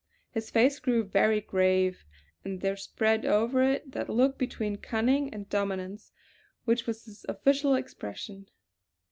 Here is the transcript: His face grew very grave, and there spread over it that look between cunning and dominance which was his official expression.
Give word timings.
His 0.31 0.49
face 0.49 0.79
grew 0.79 1.03
very 1.03 1.41
grave, 1.41 2.05
and 2.43 2.59
there 2.61 2.75
spread 2.75 3.23
over 3.23 3.61
it 3.61 3.91
that 3.91 4.09
look 4.09 4.35
between 4.35 4.77
cunning 4.77 5.31
and 5.31 5.47
dominance 5.47 6.11
which 6.65 6.87
was 6.87 7.05
his 7.05 7.23
official 7.29 7.75
expression. 7.75 8.47